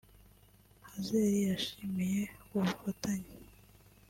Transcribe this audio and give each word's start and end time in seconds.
Hazel 0.87 1.33
yashimiye 1.49 2.21
ubufatanye 2.53 3.33